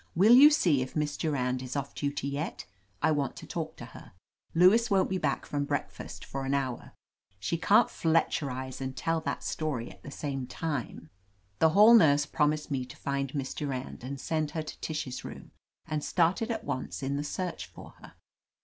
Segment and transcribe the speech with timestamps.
[0.15, 2.65] "Will you see if Miss Durand is off duty yet?
[3.03, 4.13] I want to talk to her.
[4.55, 6.93] Lewis won't be back from breakfast for an hour.
[7.39, 11.11] She can't Fletcherize and tell that story at the same time."
[11.59, 15.23] The hall nurse promised me to find Miss Du rand and send her to Tish's
[15.23, 15.51] room,
[15.85, 18.13] and started at once in the search for her.